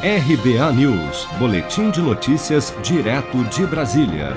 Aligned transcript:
RBA 0.00 0.72
News, 0.74 1.26
Boletim 1.40 1.90
de 1.90 2.00
Notícias, 2.00 2.72
direto 2.84 3.42
de 3.46 3.66
Brasília. 3.66 4.36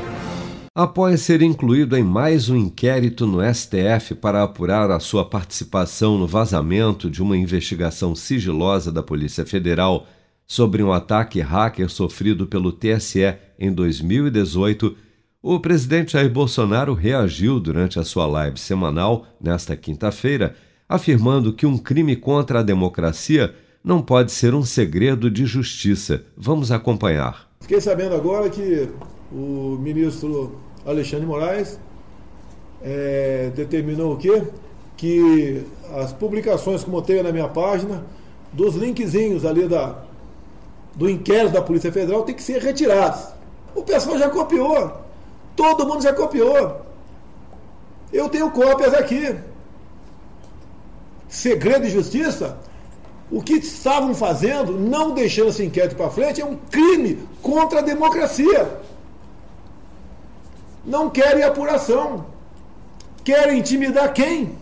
Após 0.74 1.22
ser 1.22 1.44
incluído 1.44 1.96
em 1.96 2.02
mais 2.02 2.50
um 2.50 2.56
inquérito 2.56 3.28
no 3.28 3.42
STF 3.54 4.16
para 4.16 4.42
apurar 4.42 4.90
a 4.90 5.00
sua 5.00 5.24
participação 5.24 6.18
no 6.18 6.26
vazamento 6.26 7.12
de 7.12 7.22
uma 7.22 7.38
investigação 7.38 8.16
sigilosa 8.16 8.92
da 8.92 9.04
Polícia 9.04 9.46
Federal 9.46 10.08
sobre 10.48 10.82
um 10.82 10.92
ataque 10.92 11.40
hacker 11.40 11.92
sofrido 11.92 12.48
pelo 12.48 12.72
TSE 12.72 13.36
em 13.60 13.72
2018, 13.72 14.98
o 15.44 15.60
presidente 15.60 16.14
Jair 16.14 16.32
Bolsonaro 16.32 16.96
reagiu 16.96 17.60
durante 17.60 18.00
a 18.00 18.04
sua 18.04 18.26
live 18.26 18.60
semanal, 18.60 19.28
nesta 19.40 19.76
quinta-feira, 19.76 20.56
afirmando 20.90 21.54
que 21.54 21.68
um 21.68 21.78
crime 21.78 22.16
contra 22.16 22.62
a 22.62 22.64
democracia 22.64 23.54
não 23.84 24.02
pode 24.02 24.32
ser 24.32 24.54
um 24.54 24.64
segredo 24.64 25.30
de 25.30 25.46
justiça. 25.46 26.24
Vamos 26.38 26.72
acompanhar. 26.72 27.50
Fiquei 27.62 27.82
sabendo 27.82 28.16
agora 28.16 28.50
que 28.50 28.90
o 29.32 29.78
ministro 29.80 30.58
Alexandre 30.86 31.26
Moraes 31.26 31.80
é, 32.82 33.52
determinou 33.56 34.14
o 34.14 34.18
quê? 34.18 34.44
Que 34.96 35.64
as 35.96 36.14
publicações, 36.14 36.84
como 36.84 36.98
eu 36.98 37.02
tenho 37.02 37.24
na 37.24 37.32
minha 37.32 37.48
página, 37.48 38.04
dos 38.54 38.76
linkzinhos 38.76 39.46
ali 39.46 39.68
da, 39.68 40.04
do 40.96 41.10
inquérito 41.10 41.54
da 41.54 41.62
Polícia 41.62 41.92
Federal 41.92 42.24
tem 42.24 42.36
que 42.36 42.44
ser 42.44 42.62
retirados. 42.62 43.28
O 43.74 43.84
pessoal 43.84 44.18
já 44.18 44.30
copiou. 44.30 45.02
Todo 45.56 45.88
mundo 45.88 46.04
já 46.04 46.14
copiou. 46.14 46.82
Eu 48.12 48.28
tenho 48.30 48.52
cópias 48.52 48.94
aqui. 48.94 49.36
Segredo 51.30 51.84
de 51.84 51.90
justiça 51.92 52.60
o 53.32 53.42
que 53.42 53.54
estavam 53.54 54.14
fazendo, 54.14 54.74
não 54.78 55.14
deixando 55.14 55.50
esse 55.50 55.64
inquérito 55.64 55.96
para 55.96 56.10
frente, 56.10 56.42
é 56.42 56.46
um 56.46 56.58
crime 56.70 57.20
contra 57.42 57.80
a 57.80 57.82
democracia. 57.82 58.80
Não 60.86 61.10
querem 61.10 61.44
apuração. 61.44 62.26
Querem 63.24 63.60
intimidar 63.60 64.12
quem? 64.14 64.58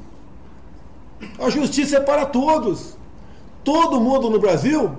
A 1.40 1.50
justiça 1.50 1.98
é 1.98 2.00
para 2.00 2.26
todos. 2.26 2.98
Todo 3.64 4.00
mundo 4.00 4.30
no 4.30 4.40
Brasil, 4.40 4.92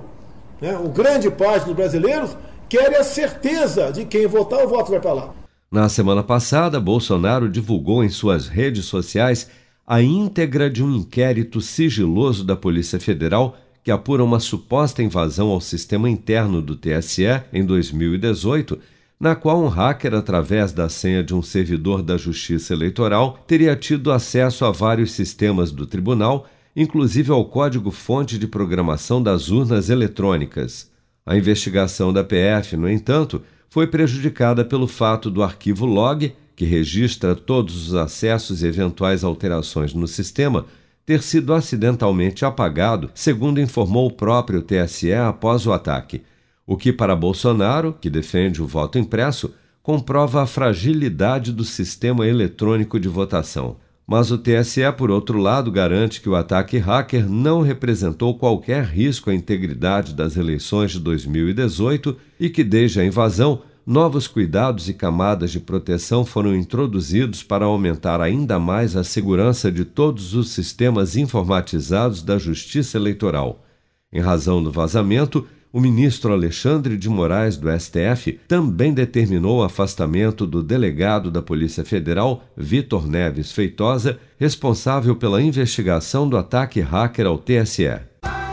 né, 0.60 0.76
o 0.76 0.88
grande 0.88 1.30
parte 1.30 1.66
dos 1.66 1.74
brasileiros, 1.74 2.36
querem 2.68 2.98
a 2.98 3.04
certeza 3.04 3.92
de 3.92 4.04
quem 4.04 4.26
votar, 4.26 4.64
o 4.64 4.68
voto 4.68 4.90
vai 4.90 5.00
para 5.00 5.12
lá. 5.12 5.30
Na 5.70 5.88
semana 5.88 6.24
passada, 6.24 6.80
Bolsonaro 6.80 7.48
divulgou 7.48 8.02
em 8.02 8.08
suas 8.08 8.48
redes 8.48 8.86
sociais 8.86 9.48
a 9.90 10.00
íntegra 10.00 10.70
de 10.70 10.84
um 10.84 10.94
inquérito 10.94 11.60
sigiloso 11.60 12.44
da 12.44 12.54
Polícia 12.54 13.00
Federal 13.00 13.58
que 13.82 13.90
apura 13.90 14.22
uma 14.22 14.38
suposta 14.38 15.02
invasão 15.02 15.48
ao 15.48 15.60
sistema 15.60 16.08
interno 16.08 16.62
do 16.62 16.76
TSE 16.76 17.24
em 17.52 17.64
2018, 17.64 18.78
na 19.18 19.34
qual 19.34 19.60
um 19.60 19.66
hacker, 19.66 20.14
através 20.14 20.72
da 20.72 20.88
senha 20.88 21.24
de 21.24 21.34
um 21.34 21.42
servidor 21.42 22.04
da 22.04 22.16
Justiça 22.16 22.72
Eleitoral, 22.72 23.42
teria 23.48 23.74
tido 23.74 24.12
acesso 24.12 24.64
a 24.64 24.70
vários 24.70 25.10
sistemas 25.10 25.72
do 25.72 25.84
tribunal, 25.84 26.46
inclusive 26.76 27.32
ao 27.32 27.44
código-fonte 27.46 28.38
de 28.38 28.46
programação 28.46 29.20
das 29.20 29.48
urnas 29.48 29.90
eletrônicas. 29.90 30.88
A 31.26 31.36
investigação 31.36 32.12
da 32.12 32.22
PF, 32.22 32.76
no 32.76 32.88
entanto, 32.88 33.42
foi 33.68 33.88
prejudicada 33.88 34.64
pelo 34.64 34.86
fato 34.86 35.28
do 35.28 35.42
arquivo 35.42 35.84
log 35.84 36.32
que 36.60 36.66
registra 36.66 37.34
todos 37.34 37.88
os 37.88 37.94
acessos 37.94 38.62
e 38.62 38.66
eventuais 38.66 39.24
alterações 39.24 39.94
no 39.94 40.06
sistema, 40.06 40.66
ter 41.06 41.22
sido 41.22 41.54
acidentalmente 41.54 42.44
apagado, 42.44 43.10
segundo 43.14 43.58
informou 43.58 44.06
o 44.06 44.12
próprio 44.12 44.60
TSE 44.60 45.10
após 45.14 45.66
o 45.66 45.72
ataque. 45.72 46.20
O 46.66 46.76
que, 46.76 46.92
para 46.92 47.16
Bolsonaro, 47.16 47.96
que 47.98 48.10
defende 48.10 48.62
o 48.62 48.66
voto 48.66 48.98
impresso, 48.98 49.54
comprova 49.82 50.42
a 50.42 50.46
fragilidade 50.46 51.50
do 51.50 51.64
sistema 51.64 52.26
eletrônico 52.26 53.00
de 53.00 53.08
votação. 53.08 53.78
Mas 54.06 54.30
o 54.30 54.36
TSE, 54.36 54.82
por 54.98 55.10
outro 55.10 55.38
lado, 55.38 55.72
garante 55.72 56.20
que 56.20 56.28
o 56.28 56.36
ataque 56.36 56.76
hacker 56.76 57.26
não 57.26 57.62
representou 57.62 58.36
qualquer 58.36 58.84
risco 58.84 59.30
à 59.30 59.34
integridade 59.34 60.12
das 60.12 60.36
eleições 60.36 60.90
de 60.90 61.00
2018 61.00 62.18
e 62.38 62.50
que, 62.50 62.62
desde 62.62 63.00
a 63.00 63.04
invasão, 63.06 63.62
novos 63.90 64.28
cuidados 64.28 64.88
e 64.88 64.94
camadas 64.94 65.50
de 65.50 65.58
proteção 65.58 66.24
foram 66.24 66.54
introduzidos 66.54 67.42
para 67.42 67.64
aumentar 67.64 68.20
ainda 68.20 68.56
mais 68.56 68.94
a 68.94 69.02
segurança 69.02 69.68
de 69.68 69.84
todos 69.84 70.32
os 70.32 70.50
sistemas 70.50 71.16
informatizados 71.16 72.22
da 72.22 72.38
Justiça 72.38 72.96
Eleitoral. 72.96 73.64
Em 74.12 74.20
razão 74.20 74.62
do 74.62 74.70
vazamento, 74.70 75.44
o 75.72 75.80
ministro 75.80 76.32
Alexandre 76.32 76.96
de 76.96 77.08
Moraes, 77.08 77.56
do 77.56 77.68
STF, 77.68 78.38
também 78.46 78.94
determinou 78.94 79.58
o 79.58 79.64
afastamento 79.64 80.46
do 80.46 80.62
delegado 80.62 81.28
da 81.28 81.42
Polícia 81.42 81.84
Federal, 81.84 82.44
Vitor 82.56 83.08
Neves 83.08 83.50
Feitosa, 83.50 84.20
responsável 84.38 85.16
pela 85.16 85.42
investigação 85.42 86.28
do 86.28 86.36
ataque 86.36 86.80
hacker 86.80 87.26
ao 87.26 87.38
TSE. 87.38 88.09